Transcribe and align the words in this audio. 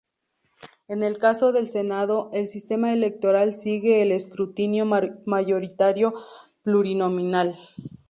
En 0.87 1.03
el 1.03 1.19
caso 1.19 1.51
del 1.51 1.67
Senado, 1.69 2.31
el 2.33 2.47
sistema 2.47 2.91
electoral 2.91 3.53
sigue 3.53 4.01
el 4.01 4.11
escrutinio 4.11 4.83
mayoritario 5.27 6.15
plurinominal. 6.63 7.55